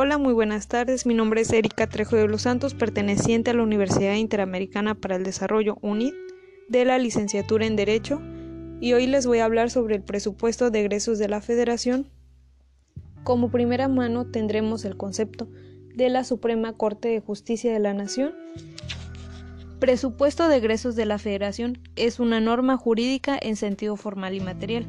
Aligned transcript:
Hola, 0.00 0.16
muy 0.16 0.32
buenas 0.32 0.68
tardes. 0.68 1.06
Mi 1.06 1.14
nombre 1.14 1.40
es 1.40 1.52
Erika 1.52 1.88
Trejo 1.88 2.14
de 2.14 2.28
los 2.28 2.42
Santos, 2.42 2.72
perteneciente 2.72 3.50
a 3.50 3.54
la 3.54 3.64
Universidad 3.64 4.14
Interamericana 4.14 4.94
para 4.94 5.16
el 5.16 5.24
Desarrollo 5.24 5.76
UNID 5.80 6.12
de 6.68 6.84
la 6.84 6.98
licenciatura 6.98 7.66
en 7.66 7.74
Derecho, 7.74 8.22
y 8.80 8.92
hoy 8.92 9.08
les 9.08 9.26
voy 9.26 9.40
a 9.40 9.44
hablar 9.44 9.70
sobre 9.70 9.96
el 9.96 10.02
presupuesto 10.04 10.70
de 10.70 10.82
egresos 10.82 11.18
de 11.18 11.26
la 11.26 11.40
Federación. 11.40 12.06
Como 13.24 13.50
primera 13.50 13.88
mano 13.88 14.24
tendremos 14.24 14.84
el 14.84 14.96
concepto 14.96 15.48
de 15.96 16.10
la 16.10 16.22
Suprema 16.22 16.74
Corte 16.74 17.08
de 17.08 17.18
Justicia 17.18 17.72
de 17.72 17.80
la 17.80 17.92
Nación. 17.92 18.36
Presupuesto 19.80 20.46
de 20.46 20.58
egresos 20.58 20.94
de 20.94 21.06
la 21.06 21.18
Federación 21.18 21.76
es 21.96 22.20
una 22.20 22.38
norma 22.38 22.76
jurídica 22.76 23.36
en 23.42 23.56
sentido 23.56 23.96
formal 23.96 24.32
y 24.36 24.38
material 24.38 24.86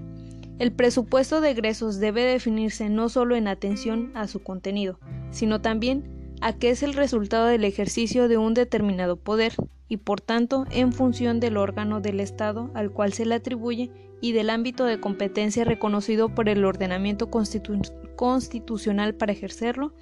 el 0.59 0.73
presupuesto 0.73 1.39
de 1.39 1.51
egresos 1.51 1.99
debe 1.99 2.21
definirse 2.23 2.89
no 2.89 3.07
solo 3.07 3.37
en 3.37 3.47
atención 3.47 4.11
a 4.13 4.27
su 4.27 4.43
contenido, 4.43 4.99
sino 5.31 5.61
también 5.61 6.35
a 6.41 6.53
que 6.53 6.69
es 6.69 6.83
el 6.83 6.93
resultado 6.93 7.47
del 7.47 7.63
ejercicio 7.63 8.27
de 8.27 8.37
un 8.37 8.53
determinado 8.53 9.15
poder 9.15 9.53
y 9.87 9.97
por 9.97 10.19
tanto 10.19 10.65
en 10.69 10.91
función 10.91 11.39
del 11.39 11.55
órgano 11.55 12.01
del 12.01 12.19
Estado 12.19 12.71
al 12.73 12.91
cual 12.91 13.13
se 13.13 13.25
le 13.25 13.35
atribuye 13.35 13.89
y 14.21 14.33
del 14.33 14.49
ámbito 14.49 14.83
de 14.83 14.99
competencia 14.99 15.63
reconocido 15.63 16.35
por 16.35 16.49
el 16.49 16.65
ordenamiento 16.65 17.29
constitucional 17.29 19.15
para 19.15 19.31
ejercerlo. 19.31 19.93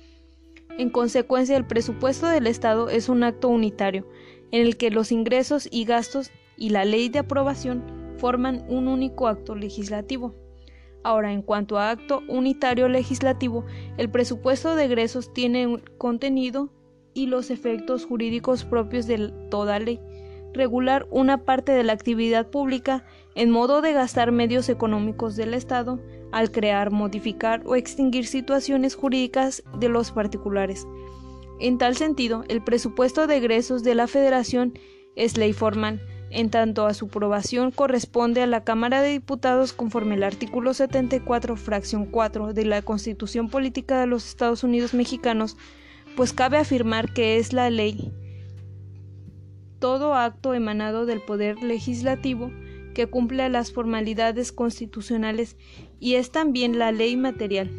En 0.80 0.90
consecuencia, 0.90 1.56
el 1.56 1.68
presupuesto 1.68 2.28
del 2.28 2.48
Estado 2.48 2.90
es 2.90 3.10
un 3.10 3.24
acto 3.24 3.48
unitario 3.48 4.08
en 4.52 4.66
el 4.66 4.78
que 4.78 4.90
los 4.90 5.12
ingresos 5.12 5.68
y 5.72 5.86
gastos 5.86 6.32
y 6.58 6.70
la 6.70 6.84
ley 6.84 7.10
de 7.10 7.20
aprobación 7.20 7.84
forman 8.18 8.66
un 8.68 8.88
único 8.88 9.28
acto 9.28 9.54
legislativo. 9.56 10.47
Ahora, 11.08 11.31
en 11.31 11.41
cuanto 11.41 11.80
a 11.80 11.89
acto 11.89 12.22
unitario 12.27 12.89
legislativo, 12.89 13.63
el 13.95 14.11
presupuesto 14.11 14.75
de 14.75 14.83
egresos 14.83 15.31
tiene 15.33 15.66
un 15.66 15.81
contenido 15.97 16.69
y 17.13 17.27
los 17.27 17.50
efectos 17.50 18.05
jurídicos 18.05 18.66
propios 18.66 19.08
de 19.08 19.30
toda 19.50 19.80
ley. 19.80 20.02
Regular 20.53 21.08
una 21.09 21.45
parte 21.45 21.72
de 21.72 21.85
la 21.85 21.94
actividad 21.94 22.47
pública 22.50 23.05
en 23.35 23.52
modo 23.52 23.80
de 23.81 23.94
gastar 23.94 24.33
medios 24.33 24.67
económicos 24.67 25.38
del 25.38 25.53
Estado 25.53 26.02
al 26.33 26.52
crear, 26.52 26.91
modificar 26.91 27.63
o 27.66 27.78
extinguir 27.78 28.28
situaciones 28.28 28.95
jurídicas 28.95 29.63
de 29.80 29.88
los 29.88 30.11
particulares. 30.11 30.85
En 31.61 31.78
tal 31.78 31.95
sentido, 31.95 32.44
el 32.50 32.61
presupuesto 32.61 33.28
de 33.28 33.38
egresos 33.38 33.81
de 33.81 33.95
la 33.95 34.08
Federación 34.08 34.73
es 35.16 35.38
ley 35.38 35.53
formal, 35.53 36.02
en 36.30 36.50
tanto 36.50 36.86
a 36.86 36.94
su 36.94 37.06
aprobación 37.06 37.72
corresponde 37.72 38.42
a 38.42 38.47
la 38.47 38.64
Cámara 38.64 39.02
de 39.02 39.11
Diputados 39.11 39.73
conforme 39.73 40.16
al 40.16 40.23
artículo 40.23 40.73
74, 40.73 41.56
fracción 41.56 42.06
4 42.06 42.53
de 42.53 42.66
la 42.66 42.81
Constitución 42.81 43.50
Política 43.50 44.00
de 44.00 44.08
los 44.08 44.28
Estados 44.28 44.64
Unidos 44.64 44.94
Mexicanos, 44.94 45.58
pues 46.16 46.34
cabe 46.34 46.58
afirmar 46.58 47.14
que 47.14 47.38
es 47.38 47.53
la 47.53 47.69
ley 47.69 48.11
todo 49.80 50.16
acto 50.16 50.53
emanado 50.53 51.06
del 51.06 51.22
Poder 51.22 51.61
Legislativo 51.61 52.52
que 52.94 53.08
cumple 53.08 53.47
las 53.50 53.72
formalidades 53.72 54.52
constitucionales 54.52 55.56
y 56.00 56.16
es 56.16 56.31
también 56.31 56.80
la 56.80 56.91
ley 56.91 57.16
material. 57.16 57.69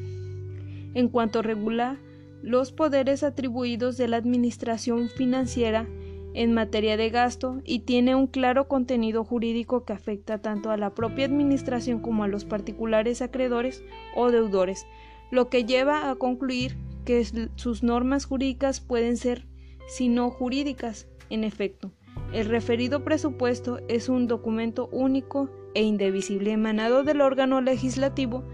En 0.94 1.08
cuanto 1.08 1.42
regula 1.42 1.98
los 2.42 2.70
poderes 2.70 3.24
atribuidos 3.24 3.96
de 3.96 4.06
la 4.06 4.16
Administración 4.16 5.08
Financiera, 5.08 5.88
en 6.34 6.52
materia 6.52 6.96
de 6.96 7.10
gasto 7.10 7.60
y 7.64 7.80
tiene 7.80 8.14
un 8.14 8.26
claro 8.26 8.68
contenido 8.68 9.24
jurídico 9.24 9.84
que 9.84 9.92
afecta 9.92 10.38
tanto 10.38 10.70
a 10.70 10.76
la 10.76 10.94
propia 10.94 11.26
administración 11.26 12.00
como 12.00 12.24
a 12.24 12.28
los 12.28 12.44
particulares 12.44 13.22
acreedores 13.22 13.82
o 14.14 14.30
deudores, 14.30 14.86
lo 15.30 15.48
que 15.48 15.64
lleva 15.64 16.10
a 16.10 16.14
concluir 16.16 16.77
que 17.05 17.24
sus 17.56 17.83
normas 17.83 18.27
jurídicas 18.27 18.80
pueden 18.80 19.17
ser, 19.17 19.46
si 19.86 20.08
no 20.08 20.30
jurídicas, 20.30 21.08
en 21.30 21.44
efecto. 21.44 21.92
El 22.33 22.46
referido 22.46 23.05
presupuesto 23.05 23.80
es 23.88 24.08
un 24.08 24.27
documento 24.27 24.88
único 24.92 25.50
e 25.74 25.83
indivisible 25.83 26.52
emanado 26.52 27.05
del 27.05 27.20
órgano 27.20 27.61
legislativo 27.61 28.44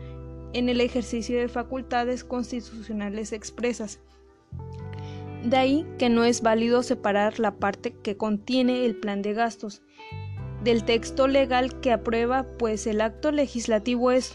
en 0.52 0.68
el 0.68 0.80
ejercicio 0.80 1.38
de 1.38 1.48
facultades 1.48 2.22
constitucionales 2.22 3.32
expresas, 3.32 4.00
de 5.44 5.56
ahí 5.56 5.86
que 5.98 6.08
no 6.08 6.24
es 6.24 6.42
válido 6.42 6.82
separar 6.82 7.38
la 7.38 7.56
parte 7.56 7.94
que 8.02 8.16
contiene 8.16 8.84
el 8.86 8.96
plan 8.96 9.22
de 9.22 9.34
gastos 9.34 9.82
del 10.64 10.84
texto 10.84 11.28
legal 11.28 11.80
que 11.80 11.92
aprueba, 11.92 12.46
pues 12.58 12.86
el 12.86 13.02
acto 13.02 13.30
legislativo 13.30 14.10
es 14.10 14.34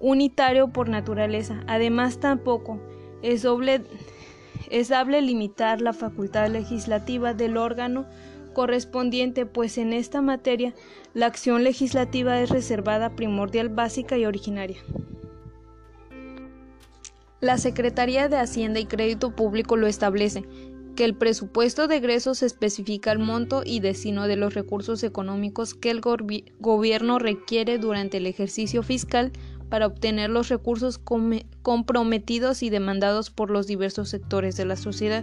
unitario 0.00 0.68
por 0.68 0.88
naturaleza. 0.88 1.62
Además, 1.66 2.18
tampoco 2.18 2.80
es, 3.22 3.42
doble, 3.42 3.82
es 4.70 4.88
dable 4.88 5.20
limitar 5.20 5.82
la 5.82 5.92
facultad 5.92 6.48
legislativa 6.48 7.34
del 7.34 7.58
órgano 7.58 8.06
correspondiente, 8.54 9.44
pues 9.44 9.76
en 9.76 9.92
esta 9.92 10.22
materia 10.22 10.74
la 11.12 11.26
acción 11.26 11.62
legislativa 11.62 12.40
es 12.40 12.48
reservada 12.48 13.10
primordial, 13.14 13.68
básica 13.68 14.16
y 14.16 14.24
originaria. 14.24 14.78
La 17.44 17.58
Secretaría 17.58 18.30
de 18.30 18.38
Hacienda 18.38 18.80
y 18.80 18.86
Crédito 18.86 19.36
Público 19.36 19.76
lo 19.76 19.86
establece, 19.86 20.44
que 20.96 21.04
el 21.04 21.14
presupuesto 21.14 21.88
de 21.88 21.96
egresos 21.96 22.42
especifica 22.42 23.12
el 23.12 23.18
monto 23.18 23.60
y 23.66 23.80
destino 23.80 24.26
de 24.26 24.36
los 24.36 24.54
recursos 24.54 25.02
económicos 25.02 25.74
que 25.74 25.90
el 25.90 26.00
gobierno 26.00 27.18
requiere 27.18 27.76
durante 27.76 28.16
el 28.16 28.26
ejercicio 28.26 28.82
fiscal 28.82 29.30
para 29.68 29.86
obtener 29.86 30.30
los 30.30 30.48
recursos 30.48 30.98
comprometidos 31.60 32.62
y 32.62 32.70
demandados 32.70 33.28
por 33.28 33.50
los 33.50 33.66
diversos 33.66 34.08
sectores 34.08 34.56
de 34.56 34.64
la 34.64 34.76
sociedad. 34.76 35.22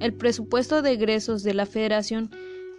El 0.00 0.14
presupuesto 0.14 0.80
de 0.80 0.92
egresos 0.92 1.42
de 1.42 1.52
la 1.52 1.66
Federación 1.66 2.30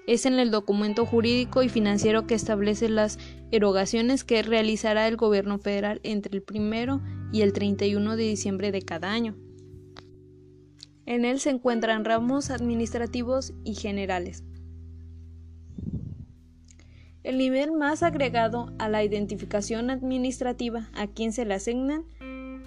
es 0.08 0.26
en 0.26 0.40
el 0.40 0.52
documento 0.52 1.06
jurídico 1.06 1.64
y 1.64 1.70
financiero 1.70 2.26
que 2.26 2.36
establece 2.36 2.90
las 2.90 3.20
erogaciones 3.52 4.24
que 4.24 4.42
realizará 4.42 5.08
el 5.08 5.18
gobierno 5.18 5.60
federal 5.60 6.00
entre 6.04 6.36
el 6.36 6.44
primero 6.44 7.02
y 7.32 7.42
el 7.42 7.54
31 7.54 8.16
de 8.16 8.24
diciembre 8.24 8.72
de 8.72 8.82
cada 8.82 9.12
año. 9.12 9.36
En 11.06 11.26
él 11.26 11.40
se 11.40 11.50
encuentran 11.50 12.06
ramos 12.06 12.52
administrativos 12.52 13.54
y 13.64 13.76
generales. 13.76 14.44
El 17.24 17.38
nivel 17.38 17.72
más 17.72 18.02
agregado 18.02 18.74
a 18.80 18.90
la 18.90 19.04
identificación 19.04 19.90
administrativa 19.90 20.90
a 20.94 21.08
quien 21.08 21.34
se 21.34 21.46
le 21.46 21.56
asignan, 21.56 22.06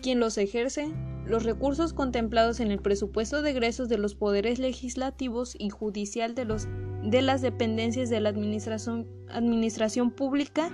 quien 0.02 0.20
los 0.20 0.36
ejerce, 0.38 0.92
los 1.24 1.44
recursos 1.44 1.92
contemplados 1.92 2.60
en 2.60 2.70
el 2.70 2.80
presupuesto 2.80 3.42
de 3.42 3.50
egresos 3.50 3.88
de 3.88 3.98
los 3.98 4.14
poderes 4.14 4.58
legislativos 4.58 5.56
y 5.58 5.70
judicial 5.70 6.34
de 6.34 6.44
los 6.44 6.68
de 7.02 7.22
las 7.22 7.42
dependencias 7.42 8.10
de 8.10 8.20
la 8.20 8.28
administración, 8.28 9.06
administración 9.28 10.10
pública 10.10 10.70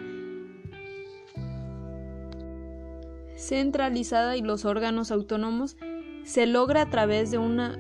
centralizada 3.37 4.37
y 4.37 4.43
los 4.43 4.65
órganos 4.65 5.11
autónomos 5.11 5.77
se 6.25 6.47
logra 6.47 6.83
a 6.83 6.91
través 6.91 7.31
de 7.31 7.39
una 7.39 7.79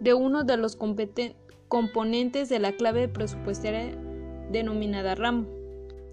de 0.00 0.12
uno 0.12 0.44
de 0.44 0.58
los 0.58 0.76
componentes 0.76 2.48
de 2.50 2.58
la 2.58 2.72
clave 2.72 3.08
presupuestaria 3.08 3.96
denominada 4.50 5.14
ramo. 5.14 5.46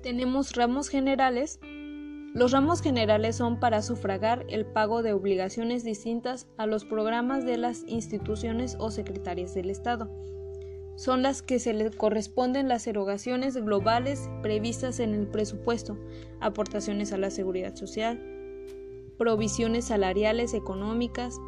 Tenemos 0.01 0.55
ramos 0.55 0.87
generales. 0.87 1.59
Los 2.33 2.53
ramos 2.53 2.81
generales 2.81 3.35
son 3.35 3.59
para 3.59 3.81
sufragar 3.81 4.45
el 4.47 4.65
pago 4.65 5.03
de 5.03 5.11
obligaciones 5.11 5.83
distintas 5.83 6.47
a 6.57 6.65
los 6.65 6.85
programas 6.85 7.45
de 7.45 7.57
las 7.57 7.83
instituciones 7.85 8.77
o 8.79 8.89
secretarias 8.89 9.53
del 9.53 9.69
Estado 9.69 10.09
son 11.01 11.23
las 11.23 11.41
que 11.41 11.57
se 11.57 11.73
le 11.73 11.89
corresponden 11.89 12.67
las 12.67 12.85
erogaciones 12.85 13.55
globales 13.55 14.29
previstas 14.43 14.99
en 14.99 15.15
el 15.15 15.25
presupuesto, 15.25 15.97
aportaciones 16.39 17.11
a 17.11 17.17
la 17.17 17.31
seguridad 17.31 17.75
social, 17.75 18.23
provisiones 19.17 19.85
salariales 19.85 20.53
económicas, 20.53 21.39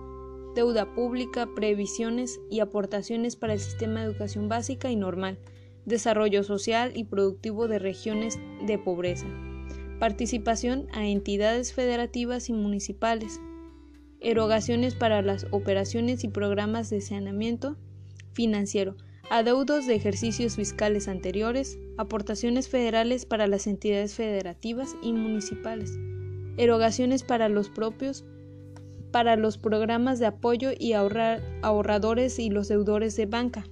deuda 0.55 0.91
pública, 0.95 1.47
previsiones 1.55 2.39
y 2.49 2.61
aportaciones 2.61 3.35
para 3.35 3.53
el 3.53 3.59
sistema 3.59 3.99
de 3.99 4.07
educación 4.07 4.49
básica 4.49 4.89
y 4.89 4.95
normal, 4.95 5.37
desarrollo 5.85 6.41
social 6.41 6.91
y 6.95 7.03
productivo 7.03 7.67
de 7.67 7.77
regiones 7.77 8.39
de 8.65 8.79
pobreza, 8.79 9.27
participación 9.99 10.87
a 10.93 11.05
entidades 11.05 11.73
federativas 11.73 12.49
y 12.49 12.53
municipales, 12.53 13.39
erogaciones 14.19 14.95
para 14.95 15.21
las 15.21 15.45
operaciones 15.51 16.23
y 16.23 16.29
programas 16.29 16.89
de 16.89 17.01
saneamiento 17.01 17.77
financiero, 18.31 18.95
adeudos 19.29 19.87
de 19.87 19.95
ejercicios 19.95 20.55
fiscales 20.55 21.07
anteriores, 21.07 21.79
aportaciones 21.97 22.69
federales 22.69 23.25
para 23.25 23.47
las 23.47 23.67
entidades 23.67 24.13
federativas 24.15 24.95
y 25.01 25.13
municipales, 25.13 25.97
erogaciones 26.57 27.23
para 27.23 27.49
los 27.49 27.69
propios, 27.69 28.25
para 29.11 29.35
los 29.35 29.57
programas 29.57 30.19
de 30.19 30.25
apoyo 30.25 30.71
y 30.77 30.93
ahorradores 30.93 32.39
y 32.39 32.49
los 32.49 32.67
deudores 32.67 33.15
de 33.15 33.25
banca. 33.25 33.63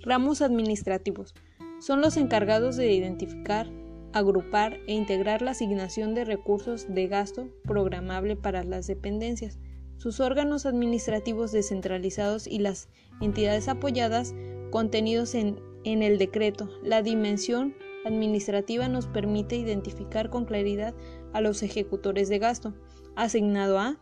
Ramos 0.00 0.42
administrativos 0.42 1.34
son 1.80 2.00
los 2.00 2.16
encargados 2.16 2.76
de 2.76 2.92
identificar, 2.92 3.68
agrupar 4.12 4.78
e 4.86 4.94
integrar 4.94 5.42
la 5.42 5.52
asignación 5.52 6.14
de 6.14 6.24
recursos 6.24 6.86
de 6.88 7.08
gasto 7.08 7.48
programable 7.64 8.36
para 8.36 8.62
las 8.62 8.86
dependencias, 8.86 9.58
sus 10.02 10.18
órganos 10.18 10.66
administrativos 10.66 11.52
descentralizados 11.52 12.48
y 12.48 12.58
las 12.58 12.88
entidades 13.20 13.68
apoyadas 13.68 14.34
contenidos 14.72 15.36
en, 15.36 15.60
en 15.84 16.02
el 16.02 16.18
decreto. 16.18 16.68
La 16.82 17.02
dimensión 17.02 17.76
administrativa 18.04 18.88
nos 18.88 19.06
permite 19.06 19.54
identificar 19.54 20.28
con 20.28 20.44
claridad 20.44 20.92
a 21.32 21.40
los 21.40 21.62
ejecutores 21.62 22.28
de 22.28 22.40
gasto, 22.40 22.74
asignado 23.14 23.78
a 23.78 24.00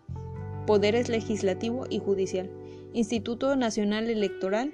poderes 0.66 1.10
legislativo 1.10 1.84
y 1.90 1.98
judicial, 1.98 2.50
Instituto 2.94 3.54
Nacional 3.54 4.08
Electoral, 4.08 4.72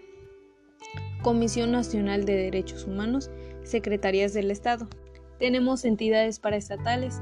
Comisión 1.24 1.72
Nacional 1.72 2.24
de 2.24 2.36
Derechos 2.36 2.84
Humanos, 2.84 3.32
Secretarías 3.64 4.32
del 4.32 4.52
Estado. 4.52 4.86
Tenemos 5.40 5.84
entidades 5.84 6.38
paraestatales, 6.38 7.20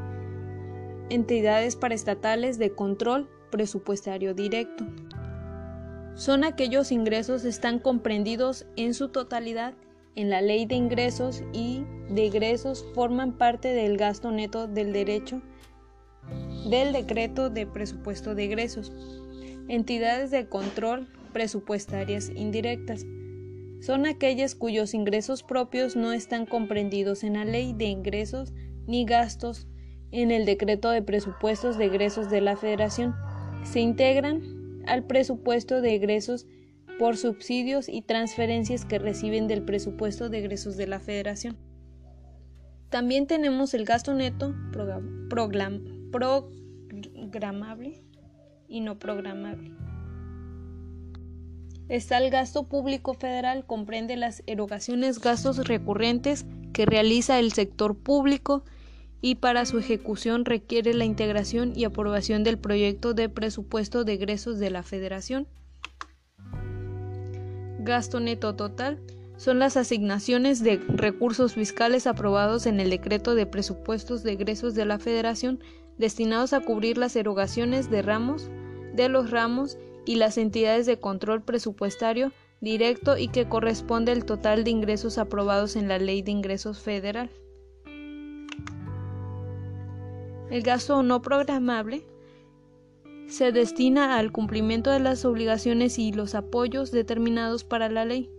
entidades 1.09 1.75
paraestatales 1.77 2.59
de 2.59 2.69
control 2.75 3.31
presupuestario 3.55 4.35
directo. 4.35 4.85
Son 6.17 6.43
aquellos 6.43 6.91
ingresos 6.91 7.45
están 7.45 7.79
comprendidos 7.79 8.67
en 8.75 8.95
su 8.95 9.11
totalidad 9.11 9.75
en 10.17 10.29
la 10.29 10.43
ley 10.43 10.67
de 10.67 10.75
ingresos 10.75 11.45
y 11.53 11.85
de 12.11 12.27
egresos 12.27 12.85
forman 12.97 13.39
parte 13.39 13.69
del 13.69 13.97
gasto 13.97 14.33
neto 14.33 14.67
del 14.67 14.93
derecho 14.93 15.41
del 16.69 16.93
decreto 16.93 17.49
de 17.49 17.65
presupuesto 17.65 18.35
de 18.35 18.43
egresos. 18.43 18.93
Entidades 19.69 20.33
de 20.33 20.49
control 20.49 21.07
presupuestarias 21.33 22.31
indirectas 22.35 23.07
son 23.81 24.07
aquellas 24.07 24.57
cuyos 24.57 24.95
ingresos 24.95 25.45
propios 25.45 25.95
no 25.95 26.11
están 26.11 26.45
comprendidos 26.45 27.23
en 27.23 27.35
la 27.35 27.45
ley 27.45 27.73
de 27.73 27.85
ingresos 27.85 28.53
ni 28.89 29.05
gastos 29.05 29.69
en 30.11 30.33
el 30.33 30.45
decreto 30.45 30.91
de 30.91 31.03
presupuestos 31.03 31.79
de 31.79 31.85
egresos 31.85 32.31
de 32.31 32.41
la 32.41 32.57
Federación. 32.57 33.15
Se 33.65 33.81
integran 33.81 34.85
al 34.87 35.05
presupuesto 35.05 35.81
de 35.81 35.95
egresos 35.95 36.47
por 36.99 37.17
subsidios 37.17 37.89
y 37.89 38.03
transferencias 38.03 38.85
que 38.85 38.99
reciben 38.99 39.49
del 39.49 39.65
presupuesto 39.65 40.29
de 40.29 40.39
egresos 40.39 40.77
de 40.77 40.87
la 40.87 41.01
Federación. 41.01 41.57
También 42.91 43.27
tenemos 43.27 43.75
el 43.75 43.85
gasto 43.85 44.15
neto 44.15 44.55
programable 45.29 45.91
y 48.69 48.81
no 48.81 48.99
programable. 48.99 49.73
Está 51.89 52.19
el 52.19 52.31
gasto 52.31 52.69
público 52.69 53.15
federal, 53.15 53.67
comprende 53.67 54.17
las 54.17 54.43
erogaciones, 54.47 55.21
gastos 55.21 55.67
recurrentes 55.67 56.47
que 56.73 56.87
realiza 56.87 57.39
el 57.39 57.53
sector 57.53 57.99
público 57.99 58.65
y 59.25 59.37
para 59.37 59.65
su 59.65 59.79
ejecución 59.79 60.45
requiere 60.45 60.93
la 60.93 61.07
integración 61.07 61.73
y 61.75 61.85
aprobación 61.85 62.45
del 62.45 62.59
proyecto 62.59 63.15
de 63.15 63.31
presupuesto 63.31 64.05
de 64.05 64.13
egresos 64.13 64.59
de 64.59 64.69
la 64.69 64.83
Federación. 64.83 65.49
Gasto 67.79 68.21
neto 68.21 68.55
total 68.55 69.01
son 69.39 69.59
las 69.61 69.79
asignaciones 69.79 70.63
de 70.63 70.77
recursos 70.89 71.55
fiscales 71.55 72.07
aprobados 72.07 72.67
en 72.67 72.81
el 72.81 72.91
decreto 72.91 73.35
de 73.35 73.47
presupuestos 73.47 74.25
de 74.25 74.33
egresos 74.33 74.75
de 74.75 74.85
la 74.85 74.99
Federación 74.99 75.59
destinados 75.97 76.53
a 76.53 76.61
cubrir 76.61 76.99
las 76.99 77.17
erogaciones 77.17 77.91
de 77.91 78.03
ramos, 78.03 78.51
de 78.93 79.09
los 79.09 79.31
ramos 79.31 79.79
y 80.05 80.17
las 80.17 80.37
entidades 80.37 80.85
de 80.85 81.01
control 81.01 81.41
presupuestario 81.41 82.31
directo 82.61 83.17
y 83.17 83.29
que 83.29 83.49
corresponde 83.49 84.13
al 84.13 84.27
total 84.27 84.65
de 84.65 84.71
ingresos 84.71 85.17
aprobados 85.17 85.77
en 85.77 85.89
la 85.89 85.99
Ley 85.99 86.21
de 86.21 86.33
Ingresos 86.33 86.81
Federal. 86.81 87.31
El 90.55 90.63
gasto 90.63 91.03
no 91.03 91.21
programable 91.21 92.07
se 93.27 93.51
destina 93.51 94.17
al 94.17 94.31
cumplimiento 94.31 94.93
de 94.93 95.01
las 95.01 95.25
obligaciones 95.25 95.99
y 95.99 96.13
los 96.13 96.37
apoyos 96.37 96.93
determinados 96.93 97.65
para 97.65 97.89
la 97.89 98.05
ley, 98.05 98.31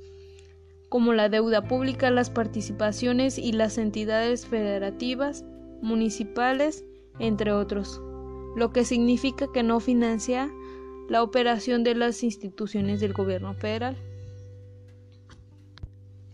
como 0.88 1.12
la 1.12 1.28
deuda 1.28 1.68
pública, 1.68 2.12
las 2.12 2.30
participaciones 2.30 3.38
y 3.38 3.52
las 3.52 3.78
entidades 3.78 4.46
federativas, 4.46 5.44
municipales, 5.82 6.86
entre 7.20 7.52
otros, 7.52 8.02
lo 8.56 8.72
que 8.72 8.86
significa 8.86 9.52
que 9.54 9.64
no 9.64 9.82
financia 9.82 10.50
la 11.10 11.22
operación 11.22 11.84
de 11.84 11.96
las 11.96 12.24
instituciones 12.24 13.02
del 13.02 13.12
gobierno 13.12 13.56
federal. 13.56 13.98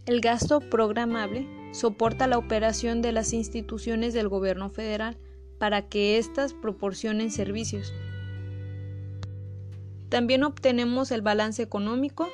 El 0.05 0.21
gasto 0.21 0.59
programable 0.59 1.47
soporta 1.73 2.27
la 2.27 2.37
operación 2.37 3.01
de 3.01 3.13
las 3.13 3.33
instituciones 3.33 4.13
del 4.13 4.29
gobierno 4.29 4.69
federal 4.69 5.17
para 5.61 5.83
que 5.83 6.17
éstas 6.17 6.55
proporcionen 6.55 7.29
servicios. 7.29 7.93
También 10.09 10.43
obtenemos 10.43 11.11
el 11.11 11.21
balance 11.21 11.61
económico. 11.61 12.27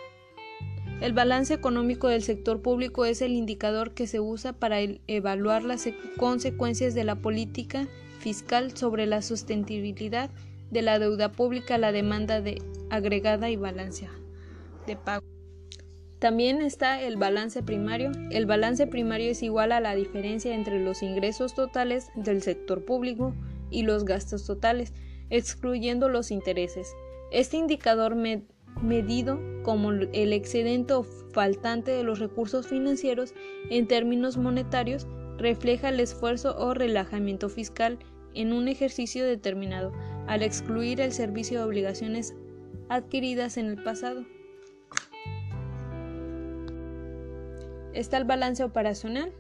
El 1.01 1.12
balance 1.12 1.53
económico 1.53 2.07
del 2.07 2.24
sector 2.24 2.62
público 2.62 3.03
es 3.03 3.21
el 3.21 3.33
indicador 3.33 3.94
que 3.94 4.07
se 4.07 4.21
usa 4.21 4.53
para 4.53 4.79
evaluar 5.07 5.65
las 5.65 5.89
consecuencias 6.15 6.95
de 6.95 7.03
la 7.03 7.15
política 7.15 7.89
fiscal 8.19 8.77
sobre 8.77 9.06
la 9.07 9.21
sustentabilidad 9.21 10.30
de 10.71 10.81
la 10.81 10.97
deuda 10.97 11.30
pública, 11.30 11.77
la 11.77 11.91
demanda 11.91 12.39
de 12.39 12.62
agregada 12.89 13.50
y 13.50 13.57
balance 13.57 14.07
de 14.85 14.95
pago. 14.95 15.37
También 16.19 16.62
está 16.62 17.00
el 17.02 17.16
balance 17.16 17.62
primario. 17.62 18.12
El 18.31 18.48
balance 18.48 18.88
primario 18.88 19.30
es 19.31 19.44
igual 19.44 19.72
a 19.72 19.80
la 19.80 19.94
diferencia 19.94 20.56
entre 20.56 20.84
los 20.84 21.04
ingresos 21.04 21.54
totales 21.54 22.10
del 22.16 22.42
sector 22.42 22.86
público 22.86 23.36
y 23.69 23.84
los 23.84 24.04
gastos 24.04 24.46
totales, 24.46 24.94
excluyendo 25.30 26.10
los 26.10 26.31
intereses. 26.31 26.96
Este 27.31 27.58
indicador 27.58 28.16
medido 28.81 29.40
como 29.64 29.92
el 29.92 30.34
excedente 30.34 30.94
o 30.94 31.04
faltante 31.04 31.92
de 31.92 32.04
los 32.04 32.19
recursos 32.19 32.68
financieros 32.68 33.36
en 33.69 33.88
términos 33.88 34.38
monetarios 34.38 35.06
refleja 35.38 35.90
el 35.90 36.00
esfuerzo 36.00 36.56
o 36.58 36.74
relajamiento 36.74 37.50
fiscal 37.50 38.00
en 38.34 38.54
un 38.54 38.68
ejercicio 38.68 39.24
determinado, 39.24 39.92
al 40.28 40.42
excluir 40.42 41.00
el 41.00 41.12
servicio 41.12 41.60
de 41.60 41.66
obligaciones 41.66 42.34
adquiridas 42.90 43.58
en 43.58 43.68
el 43.68 43.84
pasado. 43.84 44.25
Está 47.97 48.17
el 48.17 48.25
balance 48.25 48.63
operacional. 48.63 49.33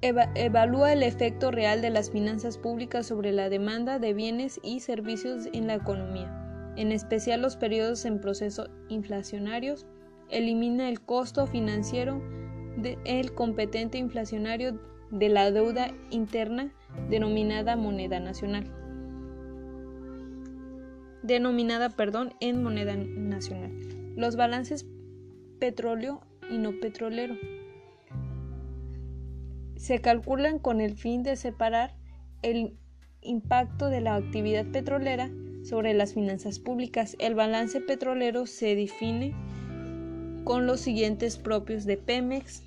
evalúa 0.00 0.92
el 0.92 1.02
efecto 1.02 1.50
real 1.50 1.82
de 1.82 1.90
las 1.90 2.12
finanzas 2.12 2.56
públicas 2.56 3.04
sobre 3.04 3.32
la 3.32 3.48
demanda 3.48 3.98
de 3.98 4.14
bienes 4.14 4.60
y 4.62 4.78
servicios 4.78 5.48
en 5.52 5.66
la 5.66 5.74
economía, 5.74 6.72
en 6.76 6.92
especial 6.92 7.42
los 7.42 7.56
periodos 7.56 8.04
en 8.04 8.20
proceso 8.20 8.68
inflacionarios. 8.88 9.86
Elimina 10.28 10.88
el 10.88 11.00
costo 11.00 11.48
financiero 11.48 12.22
del 12.76 13.34
competente 13.34 13.98
inflacionario 13.98 14.80
de 15.10 15.30
la 15.30 15.50
deuda 15.50 15.92
interna 16.10 16.72
denominada 17.08 17.74
moneda 17.74 18.20
nacional. 18.20 18.70
Denominada, 21.24 21.90
perdón, 21.90 22.34
en 22.38 22.62
moneda 22.62 22.94
nacional. 22.94 23.72
Los 24.14 24.36
balances 24.36 24.86
petróleo 25.58 26.20
y 26.50 26.58
no 26.58 26.72
petrolero 26.80 27.36
se 29.80 29.98
calculan 30.02 30.58
con 30.58 30.82
el 30.82 30.94
fin 30.94 31.22
de 31.22 31.36
separar 31.36 31.94
el 32.42 32.76
impacto 33.22 33.86
de 33.86 34.02
la 34.02 34.14
actividad 34.14 34.66
petrolera 34.66 35.30
sobre 35.64 35.94
las 35.94 36.12
finanzas 36.12 36.58
públicas. 36.58 37.16
El 37.18 37.34
balance 37.34 37.80
petrolero 37.80 38.46
se 38.46 38.74
define 38.74 39.34
con 40.44 40.66
los 40.66 40.80
siguientes 40.80 41.38
propios 41.38 41.86
de 41.86 41.96
Pemex, 41.96 42.62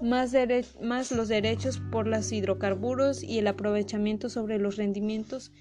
más, 0.00 1.12
los 1.12 1.28
derechos 1.28 1.80
por 1.92 2.08
los 2.08 2.32
hidrocarburos 2.32 3.22
y 3.22 3.38
el 3.38 3.46
aprovechamiento 3.46 4.28
sobre 4.28 4.58
los 4.58 4.76
rendimientos 4.76 5.52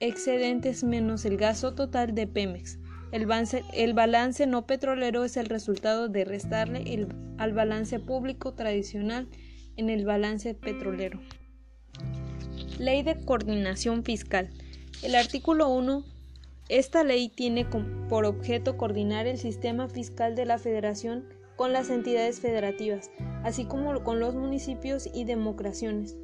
excedentes 0.00 0.84
menos 0.84 1.24
el 1.24 1.38
gasto 1.38 1.74
total 1.74 2.14
de 2.14 2.26
Pemex. 2.26 2.78
El 3.12 3.26
balance, 3.26 3.64
el 3.72 3.92
balance, 3.92 4.46
no 4.46 4.66
petrolero 4.66 5.24
es 5.24 5.36
el 5.36 5.46
resultado 5.46 6.08
de 6.08 6.24
restarle 6.24 6.94
el, 6.94 7.08
al 7.38 7.52
balance 7.52 7.98
público 7.98 8.54
tradicional 8.54 9.28
en 9.76 9.90
el 9.90 10.04
balance 10.04 10.54
petrolero. 10.54 11.20
Ley 12.78 13.02
de 13.02 13.16
coordinación 13.24 14.04
fiscal. 14.04 14.50
El 15.02 15.16
artículo 15.16 15.68
1. 15.70 16.04
Esta 16.68 17.02
ley 17.02 17.28
tiene 17.28 17.66
por 18.08 18.24
objeto 18.24 18.76
coordinar 18.76 19.26
el 19.26 19.38
sistema 19.38 19.88
fiscal 19.88 20.36
de 20.36 20.44
la 20.44 20.58
Federación 20.58 21.24
con 21.56 21.72
las 21.72 21.90
entidades 21.90 22.38
federativas, 22.38 23.10
así 23.42 23.64
como 23.64 24.04
con 24.04 24.20
los 24.20 24.36
municipios 24.36 25.08
y 25.12 25.24
demarcaciones 25.24 26.14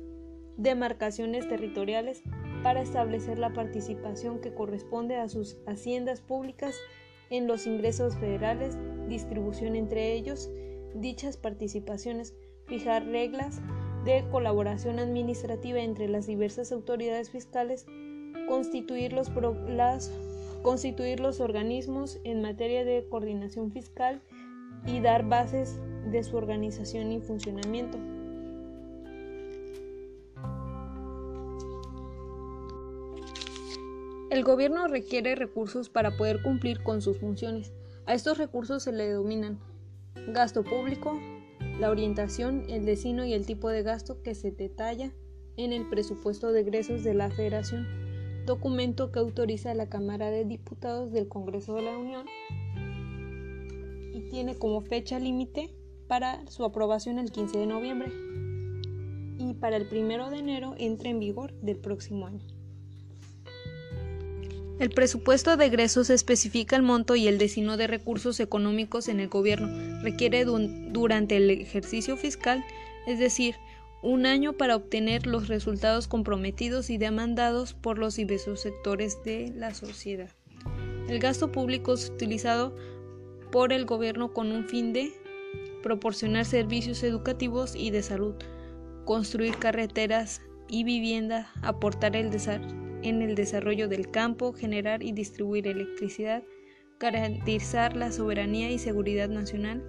territoriales 1.49 2.23
para 2.63 2.83
establecer 2.83 3.39
la 3.39 3.53
participación 3.53 4.41
que 4.41 4.55
corresponde 4.55 5.17
a 5.17 5.29
sus 5.29 5.59
haciendas 5.67 6.21
públicas 6.21 6.75
en 7.31 7.47
los 7.47 7.67
ingresos 7.67 8.17
federales, 8.17 8.77
distribución 9.09 9.77
entre 9.77 10.13
ellos, 10.13 10.51
dichas 10.95 11.37
participaciones, 11.37 12.35
fijar 12.67 13.07
reglas 13.07 13.61
de 14.05 14.25
colaboración 14.31 14.99
administrativa 14.99 15.81
entre 15.81 16.09
las 16.09 16.27
diversas 16.27 16.73
autoridades 16.73 17.31
fiscales, 17.31 17.87
constituir 18.49 19.13
los, 19.13 19.31
constituir 20.63 21.21
los 21.21 21.41
organismos 21.41 22.21
en 22.25 22.43
materia 22.43 22.85
de 22.85 23.07
coordinación 23.09 23.73
fiscal 23.73 24.23
y 24.87 25.01
dar 25.01 25.29
bases 25.29 25.81
de 26.11 26.23
su 26.23 26.37
organización 26.37 27.11
y 27.11 27.21
funcionamiento. 27.21 27.99
El 34.37 34.45
gobierno 34.45 34.87
requiere 34.87 35.35
recursos 35.35 35.88
para 35.88 36.19
poder 36.19 36.43
cumplir 36.43 36.83
con 36.83 37.00
sus 37.00 37.16
funciones. 37.16 37.73
A 38.05 38.12
estos 38.12 38.37
recursos 38.37 38.83
se 38.83 38.93
le 38.93 39.09
denominan 39.09 39.59
gasto 40.28 40.62
público, 40.62 41.19
la 41.81 41.88
orientación, 41.88 42.66
el 42.69 42.85
destino 42.85 43.25
y 43.25 43.33
el 43.33 43.47
tipo 43.47 43.71
de 43.71 43.83
gasto 43.83 44.21
que 44.21 44.35
se 44.35 44.50
detalla 44.50 45.11
en 45.57 45.73
el 45.73 45.88
presupuesto 45.88 46.52
de 46.52 46.61
egresos 46.61 47.02
de 47.02 47.14
la 47.14 47.31
Federación, 47.31 47.87
documento 48.45 49.11
que 49.11 49.21
autoriza 49.21 49.73
la 49.73 49.88
Cámara 49.88 50.31
de 50.31 50.45
Diputados 50.45 51.12
del 51.12 51.28
Congreso 51.28 51.76
de 51.76 51.83
la 51.85 51.97
Unión 51.97 52.26
y 54.12 54.21
tiene 54.28 54.55
como 54.59 54.83
fecha 54.83 55.19
límite 55.19 55.75
para 56.09 56.47
su 56.50 56.62
aprobación 56.62 57.19
el 57.19 57.33
15 57.33 57.57
de 57.57 57.66
noviembre 57.66 58.12
y 59.38 59.55
para 59.55 59.78
el 59.78 59.88
1 59.90 60.28
de 60.28 60.37
enero 60.37 60.75
entra 60.76 61.09
en 61.09 61.21
vigor 61.21 61.55
del 61.62 61.78
próximo 61.78 62.26
año. 62.26 62.56
El 64.78 64.90
presupuesto 64.90 65.56
de 65.56 65.64
egresos 65.64 66.11
especifica 66.11 66.76
el 66.76 66.83
monto 66.83 67.16
y 67.16 67.28
el 67.28 67.38
destino 67.38 67.78
de 67.78 67.87
recursos 67.87 68.40
económicos 68.40 69.09
en 69.09 69.21
el 69.21 69.28
gobierno. 69.28 70.02
Requiere 70.02 70.45
durante 70.45 71.38
el 71.38 71.50
ejercicio 71.50 72.18
fiscal, 72.18 72.62
es 73.06 73.18
decir, 73.18 73.54
un 74.02 74.26
año 74.26 74.52
para 74.52 74.76
obtener 74.76 75.26
los 75.26 75.49
resultados 75.49 76.09
comprometidos 76.09 76.90
y 76.90 76.99
demandados 76.99 77.73
por 77.73 77.97
los 77.99 78.16
diversos 78.16 78.61
sectores 78.61 79.23
de 79.25 79.50
la 79.56 79.73
sociedad. 79.73 80.28
El 81.09 81.21
gasto 81.21 81.50
público 81.50 81.95
es 81.95 82.11
utilizado 82.11 82.76
por 83.50 83.73
el 83.73 83.87
gobierno 83.87 84.35
con 84.35 84.52
un 84.52 84.66
fin 84.66 84.92
de 84.92 85.14
proporcionar 85.83 86.45
servicios 86.45 87.02
educativos 87.02 87.75
y 87.75 87.90
de 87.90 88.02
salud, 88.02 88.35
construir 89.06 89.56
carreteras 89.56 90.42
y 90.68 90.85
vivienda, 90.85 91.50
aportar 91.62 92.14
el 92.14 92.30
desarrollo 92.30 92.86
en 93.09 93.23
el 93.23 93.35
desarrollo 93.35 93.89
del 93.89 94.11
campo, 94.11 94.53
generar 94.53 95.03
y 95.03 95.13
distribuir 95.13 95.67
electricidad, 95.67 96.43
garantizar 96.99 97.97
la 97.97 98.11
soberanía 98.13 98.71
y 98.71 98.79
seguridad 98.79 99.29
nacional, 99.29 99.85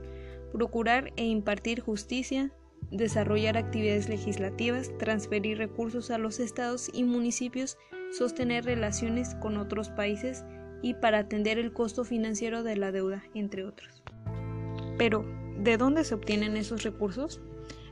procurar 0.51 1.13
e 1.15 1.25
impartir 1.25 1.81
justicia, 1.81 2.51
desarrollar 2.91 3.57
actividades 3.57 4.09
legislativas, 4.09 4.91
transferir 4.97 5.57
recursos 5.57 6.11
a 6.11 6.17
los 6.17 6.39
estados 6.39 6.89
y 6.93 7.03
municipios, 7.03 7.77
sostener 8.11 8.65
relaciones 8.65 9.35
con 9.35 9.57
otros 9.57 9.89
países 9.89 10.45
y 10.81 10.93
para 10.93 11.19
atender 11.19 11.57
el 11.57 11.73
costo 11.73 12.03
financiero 12.05 12.63
de 12.63 12.77
la 12.77 12.91
deuda, 12.91 13.23
entre 13.33 13.65
otros. 13.65 14.03
Pero, 14.97 15.25
¿de 15.57 15.77
dónde 15.77 16.03
se 16.03 16.15
obtienen 16.15 16.55
esos 16.55 16.83
recursos? 16.83 17.41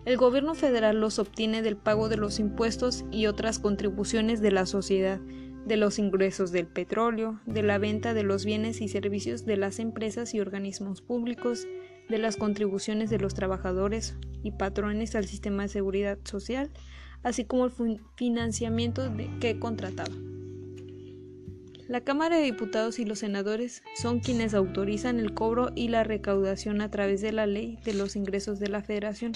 El 0.05 0.17
gobierno 0.17 0.53
federal 0.53 1.00
los 1.00 1.17
obtiene 1.17 1.63
del 1.63 1.77
pago 1.77 2.09
de 2.09 2.17
los 2.17 2.39
impuestos 2.39 3.05
y 3.12 3.25
otras 3.25 3.57
contribuciones 3.57 4.39
de 4.39 4.51
la 4.51 4.67
sociedad, 4.67 5.19
de 5.65 5.77
los 5.77 5.97
ingresos 5.97 6.51
del 6.51 6.67
petróleo, 6.67 7.39
de 7.47 7.63
la 7.63 7.79
venta 7.79 8.13
de 8.13 8.21
los 8.21 8.45
bienes 8.45 8.81
y 8.81 8.88
servicios 8.88 9.45
de 9.45 9.57
las 9.57 9.79
empresas 9.79 10.35
y 10.35 10.39
organismos 10.39 11.01
públicos, 11.01 11.65
de 12.07 12.19
las 12.19 12.38
contribuciones 12.38 13.09
de 13.09 13.17
los 13.17 13.33
trabajadores 13.33 14.15
y 14.43 14.51
patrones 14.51 15.15
al 15.15 15.25
sistema 15.25 15.63
de 15.63 15.69
seguridad 15.69 16.19
social, 16.24 16.69
así 17.24 17.45
como 17.45 17.65
el 17.65 18.00
financiamiento 18.15 19.12
que 19.39 19.57
contrataba. 19.57 20.13
La 21.87 22.01
Cámara 22.01 22.37
de 22.37 22.43
Diputados 22.43 22.97
y 22.97 23.05
los 23.05 23.19
senadores 23.19 23.83
son 23.95 24.19
quienes 24.19 24.55
autorizan 24.55 25.19
el 25.19 25.35
cobro 25.35 25.69
y 25.75 25.89
la 25.89 26.03
recaudación 26.03 26.81
a 26.81 26.89
través 26.89 27.21
de 27.21 27.31
la 27.31 27.45
ley 27.45 27.77
de 27.85 27.93
los 27.93 28.15
ingresos 28.15 28.59
de 28.59 28.69
la 28.69 28.81
Federación 28.81 29.33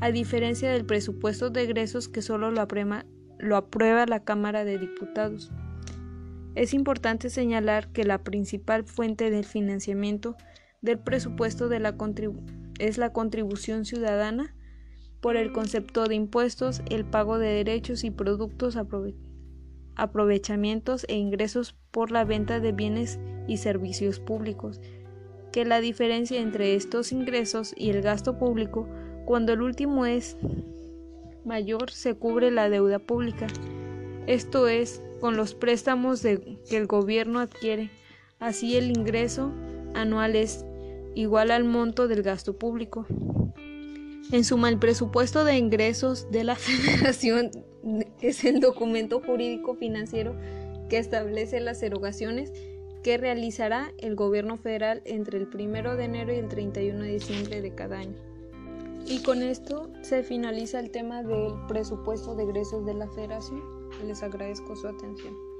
a 0.00 0.10
diferencia 0.10 0.72
del 0.72 0.84
presupuesto 0.84 1.50
de 1.50 1.62
egresos 1.62 2.08
que 2.08 2.20
solo 2.20 2.50
lo 2.50 2.60
aprueba, 2.60 4.06
la 4.06 4.24
Cámara 4.24 4.64
de 4.64 4.78
Diputados. 4.78 5.52
Es 6.56 6.74
importante 6.74 7.30
señalar 7.30 7.92
que 7.92 8.02
la 8.02 8.24
principal 8.24 8.84
fuente 8.84 9.30
del 9.30 9.44
financiamiento 9.44 10.36
del 10.82 10.98
presupuesto 10.98 11.68
de 11.68 11.78
la 11.78 11.96
es 12.80 12.98
la 12.98 13.12
contribución 13.12 13.84
ciudadana 13.84 14.52
por 15.20 15.36
el 15.36 15.52
concepto 15.52 16.06
de 16.06 16.16
impuestos, 16.16 16.82
el 16.90 17.04
pago 17.04 17.38
de 17.38 17.48
derechos 17.48 18.02
y 18.02 18.10
productos, 18.10 18.76
aprovechamientos 19.96 21.04
e 21.08 21.16
ingresos 21.16 21.74
por 21.90 22.10
la 22.10 22.24
venta 22.24 22.60
de 22.60 22.72
bienes 22.72 23.18
y 23.46 23.58
servicios 23.58 24.20
públicos, 24.20 24.80
que 25.52 25.64
la 25.64 25.80
diferencia 25.80 26.40
entre 26.40 26.74
estos 26.74 27.12
ingresos 27.12 27.74
y 27.76 27.90
el 27.90 28.02
gasto 28.02 28.38
público 28.38 28.88
cuando 29.24 29.52
el 29.52 29.62
último 29.62 30.04
es 30.06 30.36
mayor, 31.44 31.90
se 31.90 32.14
cubre 32.14 32.50
la 32.50 32.68
deuda 32.68 32.98
pública, 32.98 33.46
esto 34.26 34.68
es, 34.68 35.02
con 35.20 35.36
los 35.36 35.54
préstamos 35.54 36.22
que 36.22 36.76
el 36.76 36.86
gobierno 36.86 37.40
adquiere. 37.40 37.90
Así 38.40 38.76
el 38.76 38.90
ingreso 38.90 39.52
anual 39.94 40.36
es 40.36 40.64
igual 41.14 41.50
al 41.50 41.64
monto 41.64 42.08
del 42.08 42.22
gasto 42.22 42.58
público. 42.58 43.06
En 44.32 44.44
suma, 44.44 44.68
el 44.68 44.78
presupuesto 44.78 45.44
de 45.44 45.56
ingresos 45.56 46.30
de 46.30 46.44
la 46.44 46.56
Federación 46.56 47.50
es 48.28 48.44
el 48.44 48.60
documento 48.60 49.20
jurídico 49.20 49.74
financiero 49.74 50.34
que 50.88 50.98
establece 50.98 51.60
las 51.60 51.82
erogaciones 51.82 52.52
que 53.02 53.18
realizará 53.18 53.92
el 53.98 54.16
gobierno 54.16 54.56
federal 54.56 55.02
entre 55.04 55.38
el 55.38 55.48
1 55.52 55.96
de 55.96 56.04
enero 56.04 56.32
y 56.32 56.36
el 56.36 56.48
31 56.48 57.02
de 57.02 57.12
diciembre 57.12 57.60
de 57.60 57.74
cada 57.74 57.98
año. 57.98 58.16
Y 59.06 59.22
con 59.22 59.42
esto 59.42 59.90
se 60.00 60.22
finaliza 60.22 60.80
el 60.80 60.90
tema 60.90 61.22
del 61.22 61.52
presupuesto 61.68 62.34
de 62.34 62.44
egresos 62.44 62.86
de 62.86 62.94
la 62.94 63.06
federación. 63.08 63.62
Les 64.06 64.22
agradezco 64.22 64.74
su 64.74 64.88
atención. 64.88 65.53